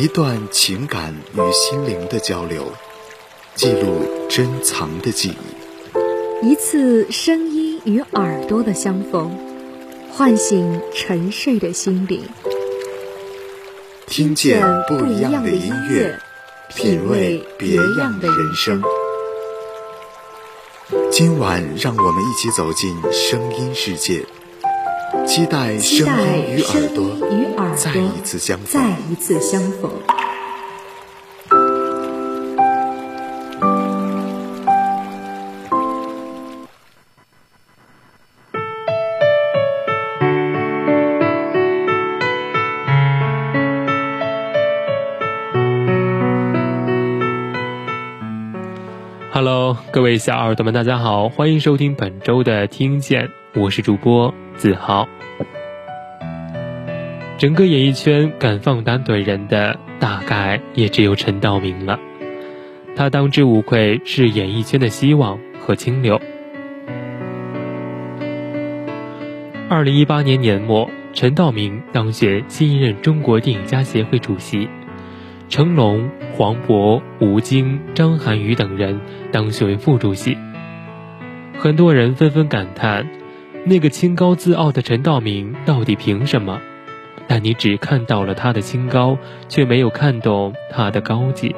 [0.00, 2.72] 一段情感与心灵的交流，
[3.54, 9.38] 记录珍藏的记忆；一次声音与耳朵的相逢，
[10.10, 12.22] 唤醒沉睡的心灵。
[14.06, 16.18] 听见不一样的音乐，
[16.74, 18.82] 品味别样的人生。
[21.12, 24.24] 今晚，让我们一起走进声音世界，
[25.26, 27.04] 期待声音与耳朵
[27.76, 28.66] 再一次相逢。
[28.66, 29.90] 再一次相逢。
[49.32, 55.08] Hello，各位小耳朵们，大家好，欢迎收听本周的听见，我是主播子豪。
[57.36, 61.98] 整个演艺圈敢放胆怼人的，大概也只有陈道明了。
[62.94, 66.20] 他当之无愧是演艺圈的希望和清流。
[69.68, 74.68] 二零一八年年末，陈道明当选新一任中国电影家协会主席。
[75.48, 79.00] 成龙、黄渤、吴京、张涵予等人
[79.32, 80.38] 当选为副主席。
[81.58, 83.04] 很多人纷纷感叹
[83.64, 86.60] ：“那个清高自傲的陈道明到底凭什么？”
[87.28, 89.16] 但你只看到了他的清高，
[89.48, 91.54] 却没有看懂他的高级。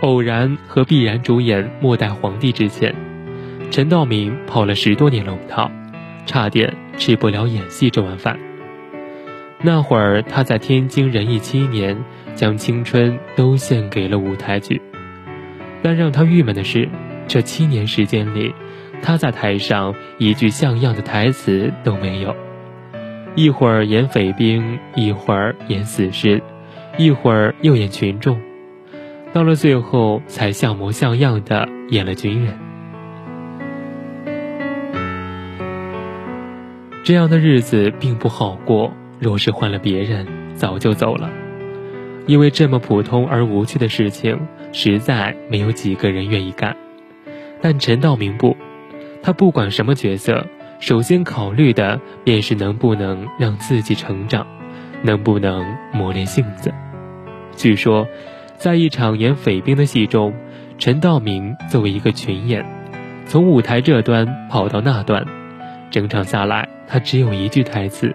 [0.00, 2.94] 偶然和必然主演《末代皇帝》之前，
[3.70, 5.70] 陈道明跑了十多年龙套，
[6.24, 8.38] 差点吃不了演戏这碗饭。
[9.60, 12.02] 那会儿他在天津人艺七年，
[12.34, 14.80] 将青春都献给了舞台剧。
[15.82, 16.88] 但让他郁闷的是，
[17.28, 18.54] 这七年时间里，
[19.02, 22.34] 他在台上一句像样的台词都没有。
[23.34, 26.42] 一会儿演匪兵，一会儿演死士，
[26.96, 28.40] 一会儿又演群众，
[29.32, 32.56] 到了最后才像模像样的演了军人。
[37.04, 38.92] 这样的日子并不好过。
[39.18, 41.30] 若是换了别人，早就走了，
[42.26, 44.38] 因为这么普通而无趣的事情，
[44.72, 46.76] 实在没有几个人愿意干。
[47.60, 48.56] 但陈道明不，
[49.22, 50.46] 他不管什么角色，
[50.78, 54.46] 首先考虑的便是能不能让自己成长，
[55.02, 56.72] 能不能磨练性子。
[57.56, 58.06] 据说，
[58.56, 60.32] 在一场演匪兵的戏中，
[60.78, 62.64] 陈道明作为一个群演，
[63.26, 65.24] 从舞台这端跑到那端，
[65.90, 68.14] 整场下来，他只有一句台词。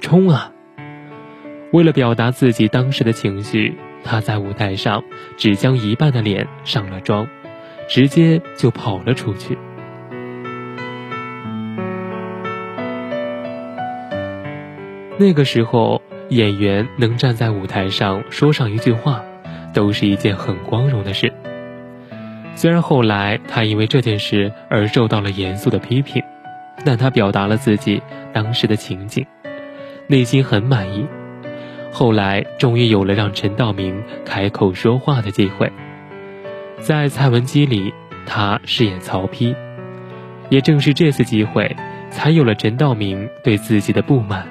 [0.00, 0.50] 冲啊！
[1.72, 5.02] 为了表达自己当时的情绪，他在舞台上
[5.36, 7.26] 只将一半的脸上了妆，
[7.88, 9.56] 直接就跑了出去。
[15.16, 19.22] 那个时候，演员能站在舞台上说上一句话，
[19.72, 21.32] 都是一件很光荣的事。
[22.56, 26.22] 虽然后来他因为这件事而受到了严肃的批评，
[26.84, 28.02] 但他表达了自己
[28.32, 29.24] 当时的情景。
[30.06, 31.06] 内心很满意，
[31.92, 35.72] 后来终于有了让陈道明开口说话的机会。
[36.84, 37.94] 在蔡文姬里，
[38.26, 39.56] 他饰演曹丕，
[40.50, 41.74] 也正是这次机会，
[42.10, 44.46] 才有了陈道明对自己的不满。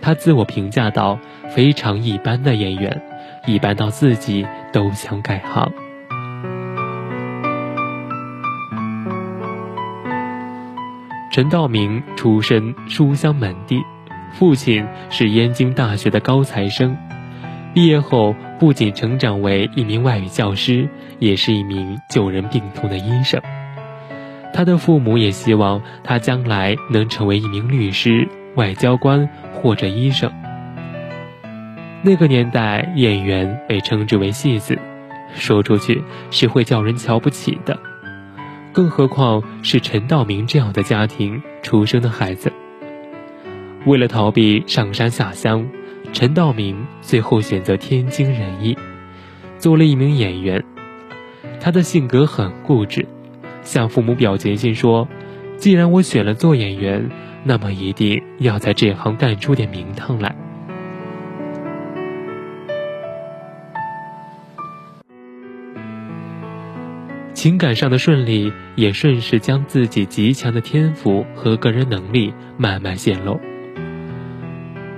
[0.00, 1.18] 他自我评价到
[1.48, 3.02] 非常一般的演员，
[3.48, 5.72] 一般到自己都想改行。
[11.32, 13.82] 陈道明出身书香门第。
[14.34, 16.96] 父亲是燕京大学的高材生，
[17.74, 20.86] 毕业后不仅成长为一名外语教师，
[21.18, 23.40] 也是一名救人病痛的医生。
[24.52, 30.30] 他的父母也希望他将来能成为一名律师、外交官或者医生。
[32.02, 34.78] 那个年代，演员被称之为戏子，
[35.34, 37.78] 说出去是会叫人瞧不起的，
[38.74, 42.52] 更何况是陈道明这样的家庭出生的孩子。
[43.86, 45.66] 为了逃避上山下乡，
[46.12, 48.76] 陈道明最后选择天津人艺，
[49.58, 50.62] 做了一名演员。
[51.60, 53.06] 他的性格很固执，
[53.62, 55.08] 向父母表决心说
[55.56, 57.08] ：“既然我选了做演员，
[57.44, 60.34] 那么一定要在这行干出点名堂来。”
[67.32, 73.40] 情感上的顺利，也顺势将自己极强的天赋和个人能力慢慢显露。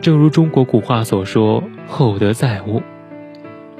[0.02, 2.82] 正如中国古话所说：“厚德载物。”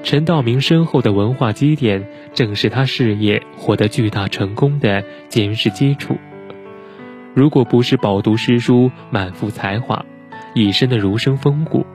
[0.03, 6.15] 陈道明深厚的文化积淀，正是他事业获得巨大成功的坚实基础。
[7.33, 10.05] 如果不是饱读诗书、满腹才华，
[10.53, 11.85] 一身的儒生风骨，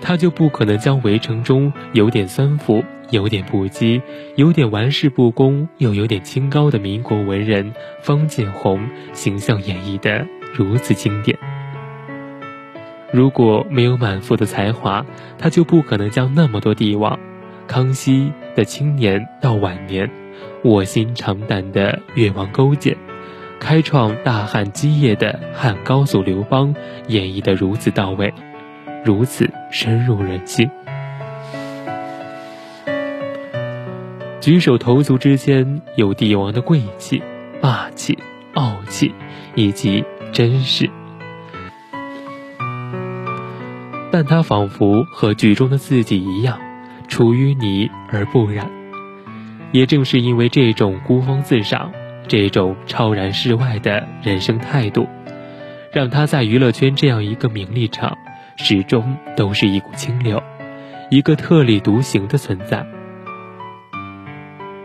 [0.00, 4.02] 他就不可能将围城中有点酸腐、有点不羁、
[4.34, 11.38] 有点玩世不恭又有点清高的民国文人方建宏形象演绎的如此经典。
[13.12, 15.04] 如果没有满腹的才华，
[15.38, 17.18] 他就不可能将那么多帝王，
[17.66, 20.10] 康熙的青年到晚年，
[20.64, 22.96] 卧薪尝胆的越王勾践。
[23.58, 26.74] 开创大汉基业的汉高祖刘邦
[27.08, 28.32] 演绎的如此到位，
[29.02, 30.68] 如此深入人心。
[34.40, 37.22] 举手投足之间有帝王的贵气、
[37.60, 38.18] 霸气、
[38.54, 39.14] 傲气
[39.54, 40.90] 以及真实，
[44.16, 46.58] 但他仿佛和剧中的自己一样，
[47.06, 48.66] 出淤泥而不染。
[49.72, 51.92] 也正是因为这种孤芳自赏。
[52.26, 55.06] 这种超然世外的人生态度，
[55.92, 58.16] 让他在娱乐圈这样一个名利场，
[58.56, 60.42] 始终都是一股清流，
[61.10, 62.86] 一个特立独行的存在。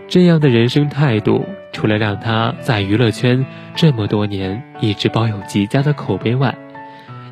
[0.09, 3.45] 这样的人生态度，除了让他在娱乐圈
[3.75, 6.53] 这么多年一直保有极佳的口碑外，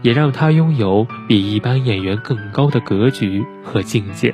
[0.02, 4.34] 也让他拥有比一般演员更高的格局和境界。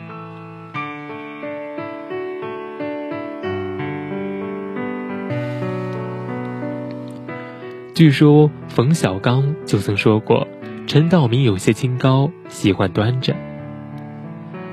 [7.93, 10.47] 据说冯小刚就曾说过，
[10.85, 13.33] 陈道明有些清高，喜欢端着。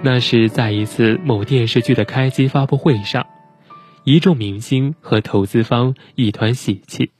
[0.03, 3.25] 那是在一次某电视剧的开机发布会上，
[4.03, 7.13] 一众明星和投资方一团喜气，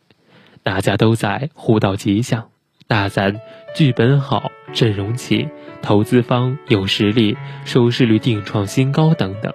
[0.65, 2.49] 大家都在互道吉祥，
[2.93, 3.41] 大赞
[3.75, 5.49] 剧本好、阵容齐、
[5.81, 7.35] 投资方有实力、
[7.65, 9.51] 收视率定创新高等等。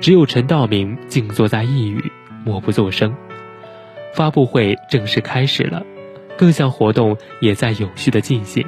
[0.00, 2.12] 只有陈道明静坐在一隅，
[2.44, 3.12] 默不作声。
[4.12, 5.82] 发布会正式开始了，
[6.38, 8.64] 各项活动也在有序的进行。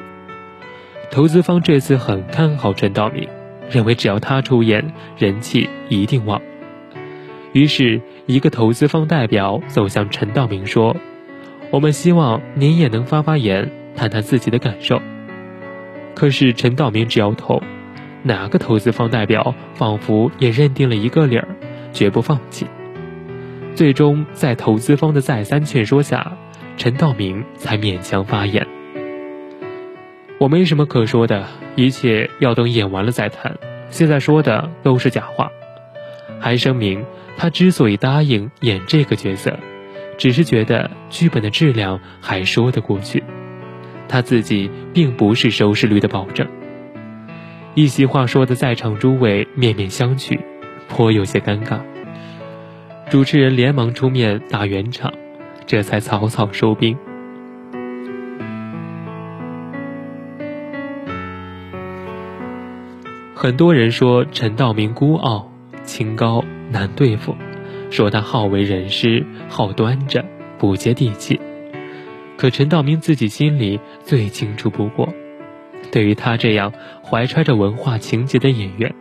[1.08, 3.28] 投资方这次很看好陈道明，
[3.70, 6.42] 认为只要他出演，人气一定旺。
[7.52, 10.96] 于是，一个投资方代表走向陈道明说
[11.76, 14.98] ：“我们希望您也能发发言，谈谈自己的感受。”
[16.16, 17.62] 可是陈道明只摇头。
[18.22, 21.46] 哪个投资方代表仿佛也认定了一个理儿，
[21.92, 22.66] 绝不放弃。
[23.74, 26.32] 最终，在投资方的再三劝说下，
[26.78, 28.66] 陈道明才勉强发言。
[30.38, 33.54] 我没什么可说的，一切要等演完了再谈。
[33.90, 35.50] 现在说的都是假话。
[36.40, 37.04] 还声明，
[37.36, 39.58] 他之所以答应演这个角色，
[40.16, 43.22] 只是觉得剧本的质量还说得过去。
[44.08, 46.46] 他自己并不是收视率的保证。
[47.74, 50.38] 一席话说的，在场诸位面面相觑，
[50.88, 51.80] 颇有些尴尬。
[53.10, 55.12] 主持人连忙出面打圆场，
[55.66, 56.96] 这才草草收兵。
[63.34, 65.52] 很多人说陈道明孤傲、
[65.84, 67.36] 清高、难对付，
[67.90, 70.24] 说他好为人师、好端着、
[70.58, 71.40] 不接地气。
[72.36, 75.08] 可陈道明自己心里最清楚不过，
[75.90, 76.72] 对于他这样
[77.02, 78.94] 怀揣着文化情节的演员，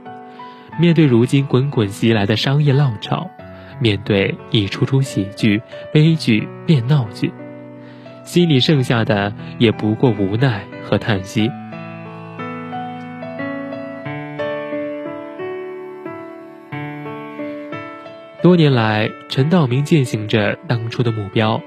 [0.79, 3.29] 面对如今滚滚袭来的商业浪潮。
[3.77, 7.33] 面对一出出喜剧、悲剧变闹剧，
[8.24, 11.51] 心里剩下的也不过无奈和叹息。
[18.45, 21.59] 多年来，陈道明践行着当初的目标，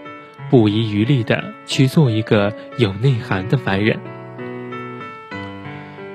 [0.49, 3.99] 不遗余力的去做一个有内涵的凡人。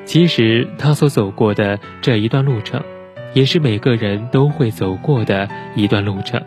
[0.06, 2.82] 其实，他所走过的这一段路程。
[3.34, 6.42] 也是每个人都会走过的一段路程。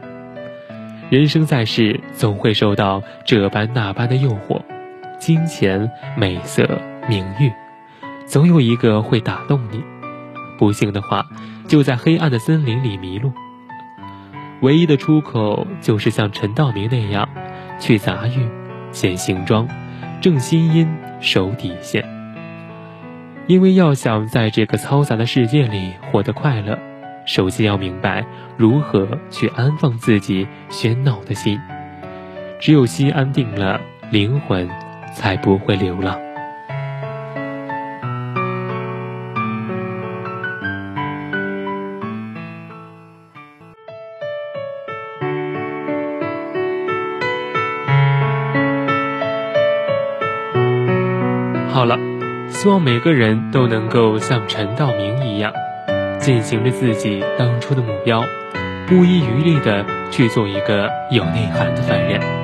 [1.11, 4.63] 人生在世，总会受到这般那般的诱惑，
[5.19, 6.67] 金钱、美色、
[7.07, 7.53] 名誉，
[8.25, 9.85] 总有一个会打动你。
[10.59, 11.27] 不幸的话，
[11.69, 13.31] 就在黑暗的森林里迷路。
[14.63, 17.29] 唯一的出口，就是像陈道明那样，
[17.79, 18.49] 去杂遇，
[18.91, 19.69] 显形装，
[20.21, 20.89] 正心阴，
[21.21, 22.05] 守底线。
[23.47, 26.79] 因为要想在这个嘈杂的世界里活得快乐，
[27.27, 28.25] 首先要明白
[28.57, 31.61] 如何去安放自己喧闹的心。
[32.59, 34.69] 只有心安定了，灵魂
[35.15, 36.26] 才不会流浪。
[51.77, 51.99] 好了。
[52.49, 55.53] 希望每个人都能够像陈道明一样，
[56.19, 58.25] 践行着自己当初的目标，
[58.89, 62.36] 不遗余力的去做一个有内涵的凡人。